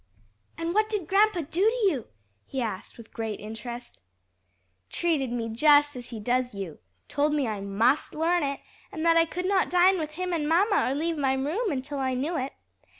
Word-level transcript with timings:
"And 0.57 0.73
what 0.73 0.89
did 0.89 1.07
grandpa 1.07 1.41
do 1.41 1.61
to 1.61 1.85
you?" 1.85 2.07
he 2.47 2.59
asked 2.59 2.97
with 2.97 3.13
great 3.13 3.39
interest. 3.39 4.01
"Treated 4.89 5.31
me 5.31 5.47
just 5.47 5.95
as 5.95 6.09
he 6.09 6.19
does 6.19 6.55
you 6.55 6.79
told 7.07 7.35
me 7.35 7.47
I 7.47 7.61
must 7.61 8.15
learn 8.15 8.41
it, 8.41 8.61
and 8.91 9.05
that 9.05 9.15
I 9.15 9.25
could 9.25 9.45
not 9.45 9.69
dine 9.69 9.99
with 9.99 10.13
him 10.13 10.33
and 10.33 10.49
mamma 10.49 10.89
or 10.89 10.95
leave 10.95 11.19
my 11.19 11.33
room 11.35 11.69
until 11.71 11.99
I 11.99 12.15
knew 12.15 12.35
it. 12.35 12.53